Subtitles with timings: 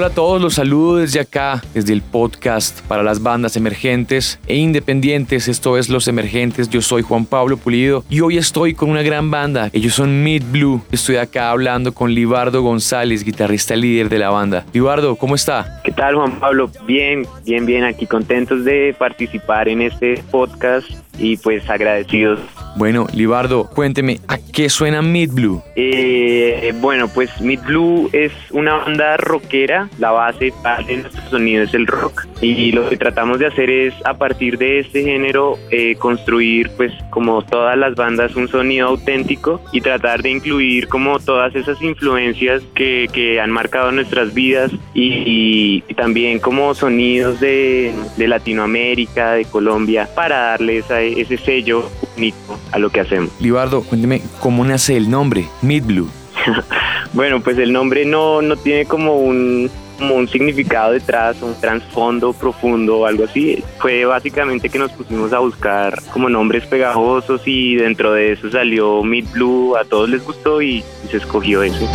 [0.00, 4.56] Hola a todos, los saludo desde acá, desde el podcast para las bandas emergentes e
[4.56, 5.46] independientes.
[5.46, 6.70] Esto es Los Emergentes.
[6.70, 9.68] Yo soy Juan Pablo Pulido y hoy estoy con una gran banda.
[9.74, 10.82] Ellos son Mid Blue.
[10.90, 14.64] Estoy acá hablando con Libardo González, guitarrista líder de la banda.
[14.72, 15.82] Libardo, ¿cómo está?
[15.84, 16.70] ¿Qué tal, Juan Pablo?
[16.86, 17.84] Bien, bien, bien.
[17.84, 20.88] Aquí contentos de participar en este podcast
[21.18, 22.40] y pues agradecidos
[22.76, 25.62] bueno, Libardo, cuénteme, ¿a qué suena Mid Blue?
[25.76, 30.52] Eh, bueno, pues Mid Blue es una banda rockera, la base
[30.86, 34.56] de nuestro sonido es el rock y lo que tratamos de hacer es a partir
[34.56, 40.22] de este género eh, construir pues como todas las bandas un sonido auténtico y tratar
[40.22, 46.74] de incluir como todas esas influencias que, que han marcado nuestras vidas y, también como
[46.74, 53.30] sonidos de, de, Latinoamérica, de Colombia para darles ese sello único a lo que hacemos.
[53.38, 56.08] Libardo, cuénteme, ¿cómo nace el nombre Mid Blue?
[57.12, 62.32] bueno, pues el nombre no, no tiene como un, como un significado detrás, un trasfondo
[62.32, 63.62] profundo o algo así.
[63.78, 69.04] Fue básicamente que nos pusimos a buscar como nombres pegajosos y dentro de eso salió
[69.04, 71.88] Mid Blue, a todos les gustó y, y se escogió eso.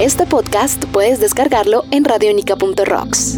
[0.00, 3.35] Este podcast puedes descargarlo en radionica.rocks.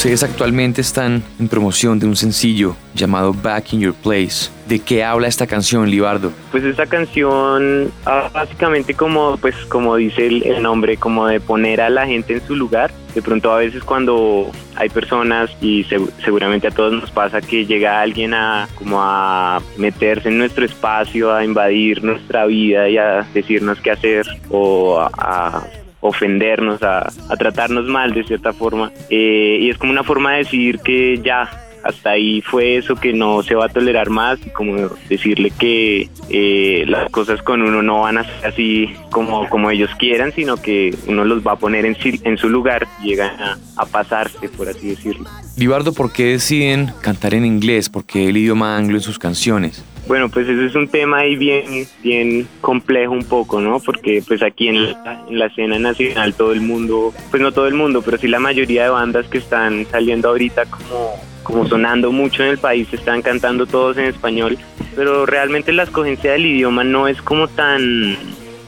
[0.00, 4.48] Ustedes actualmente están en promoción de un sencillo llamado Back in Your Place.
[4.66, 6.32] ¿De qué habla esta canción, Libardo?
[6.50, 7.92] Pues esta canción
[8.32, 12.56] básicamente como pues como dice el, nombre, como de poner a la gente en su
[12.56, 12.90] lugar.
[13.14, 15.84] De pronto a veces cuando hay personas y
[16.24, 21.30] seguramente a todos nos pasa que llega alguien a como a meterse en nuestro espacio,
[21.30, 25.62] a invadir nuestra vida y a decirnos qué hacer o a
[26.00, 28.92] ofendernos, a, tratarnos mal de cierta forma.
[29.08, 31.48] Eh, y es como una forma de decir que ya,
[31.82, 36.08] hasta ahí fue eso que no se va a tolerar más y como decirle que
[36.28, 40.56] eh, las cosas con uno no van a ser así como, como ellos quieran, sino
[40.56, 44.68] que uno los va a poner en, en su lugar llegan a, a, pasarse, por
[44.68, 45.28] así decirlo.
[45.56, 47.88] Libardo, ¿por qué deciden cantar en inglés?
[47.88, 49.84] ¿Por qué el idioma anglo en sus canciones?
[50.10, 53.78] Bueno, pues ese es un tema ahí bien, bien complejo un poco, ¿no?
[53.78, 54.92] Porque pues aquí en
[55.30, 58.82] la, escena nacional todo el mundo, pues no todo el mundo, pero sí la mayoría
[58.82, 63.66] de bandas que están saliendo ahorita como, como sonando mucho en el país están cantando
[63.66, 64.58] todos en español,
[64.96, 68.16] pero realmente la escogencia del idioma no es como tan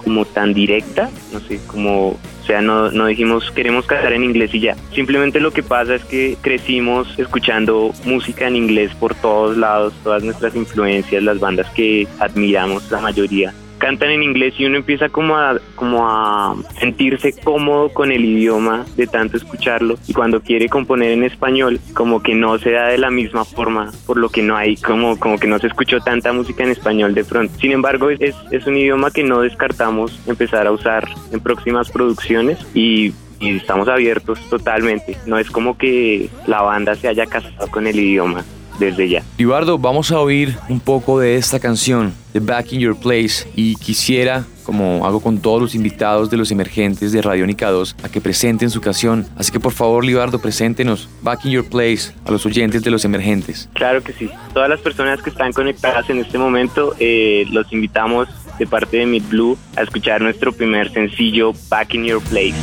[0.04, 4.52] como tan directa, no sé, como o sea, no, no dijimos queremos cantar en inglés
[4.54, 4.76] y ya.
[4.94, 10.24] Simplemente lo que pasa es que crecimos escuchando música en inglés por todos lados, todas
[10.24, 15.36] nuestras influencias, las bandas que admiramos, la mayoría cantan en inglés y uno empieza como
[15.36, 21.10] a, como a sentirse cómodo con el idioma de tanto escucharlo y cuando quiere componer
[21.10, 24.56] en español como que no se da de la misma forma por lo que no
[24.56, 27.58] hay como, como que no se escuchó tanta música en español de pronto.
[27.58, 32.64] Sin embargo es, es un idioma que no descartamos empezar a usar en próximas producciones
[32.74, 35.18] y y estamos abiertos totalmente.
[35.26, 38.44] No es como que la banda se haya casado con el idioma
[38.78, 39.22] desde ya.
[39.38, 43.76] Libardo, vamos a oír un poco de esta canción, de Back in Your Place, y
[43.76, 48.20] quisiera, como hago con todos los invitados de los emergentes de Radiónica 2, a que
[48.20, 49.26] presenten su canción.
[49.36, 53.04] Así que por favor, Libardo, preséntenos Back in Your Place a los oyentes de los
[53.04, 53.68] emergentes.
[53.74, 54.30] Claro que sí.
[54.54, 58.28] Todas las personas que están conectadas en este momento, eh, los invitamos
[58.58, 62.54] de parte de Mid Blue a escuchar nuestro primer sencillo, Back in Your Place.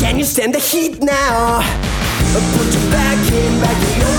[0.00, 1.60] Can you stand the heat now?
[2.32, 4.11] Put back in, back in your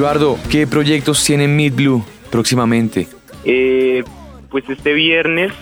[0.00, 3.06] Libardo, ¿qué proyectos tiene Mid Blue próximamente?
[3.44, 4.02] Eh,
[4.48, 5.52] pues este viernes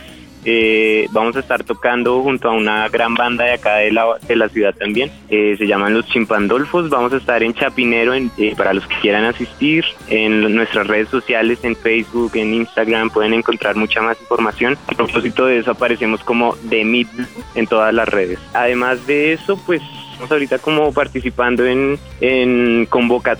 [0.44, 4.36] eh, vamos a estar tocando junto a una gran banda de acá de la, de
[4.36, 5.10] la ciudad también.
[5.28, 6.88] Eh, se llaman Los Chimpandolfos.
[6.88, 9.84] Vamos a estar en Chapinero eh, para los que quieran asistir.
[10.08, 14.78] En nuestras redes sociales, en Facebook, en Instagram, pueden encontrar mucha más información.
[14.86, 17.08] A propósito de eso, aparecemos como The Mid
[17.56, 18.38] en todas las redes.
[18.54, 19.82] Además de eso, pues
[20.18, 22.88] estamos ahorita como participando en, en,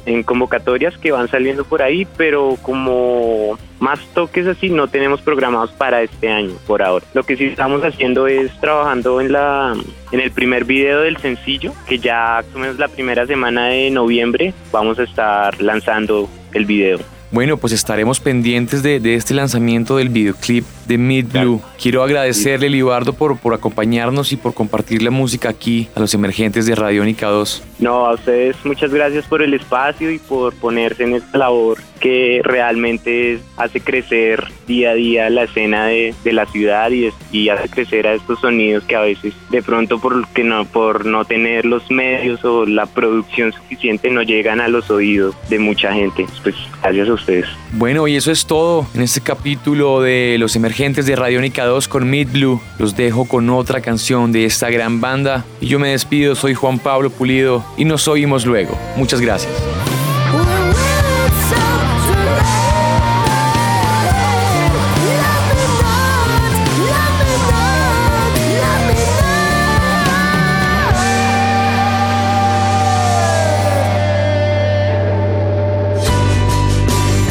[0.07, 5.73] en convocatorias que van saliendo por ahí, pero como más toques así no tenemos programados
[5.73, 7.05] para este año por ahora.
[7.15, 9.75] Lo que sí estamos haciendo es trabajando en la
[10.13, 13.91] en el primer video del sencillo, que ya más o menos la primera semana de
[13.91, 17.01] noviembre vamos a estar lanzando el video.
[17.31, 21.61] Bueno, pues estaremos pendientes de, este lanzamiento del videoclip de Mid Blue.
[21.81, 26.65] Quiero agradecerle, Libardo, por, por acompañarnos y por compartir la música aquí a los emergentes
[26.65, 27.63] de Radiónica 2.
[27.79, 32.41] No, a ustedes muchas gracias por el espacio y por ponerse en esta labor que
[32.45, 38.07] realmente hace crecer día a día la escena de, la ciudad y, y, hace crecer
[38.07, 41.91] a estos sonidos que a veces de pronto por, que no, por no tener los
[41.91, 46.27] medios o la producción suficiente no llegan a los oídos de mucha gente.
[46.43, 47.47] Pues gracias a ustedes.
[47.73, 52.09] Bueno, y eso es todo en este capítulo de Los Emergentes de Radiónica 2 con
[52.09, 52.61] Mid Blue.
[52.79, 56.79] Los dejo con otra canción de esta gran banda y yo me despido, soy Juan
[56.79, 58.79] Pablo Pulido y nos oímos luego.
[58.97, 59.53] Muchas gracias.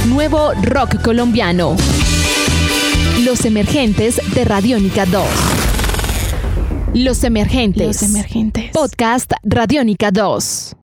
[0.07, 1.78] Nuevo rock colombiano.
[3.24, 5.56] Los emergentes de Radiónica 2.
[7.04, 7.86] Los emergentes.
[7.86, 8.72] Los emergentes.
[8.72, 10.74] Podcast Radiónica 2.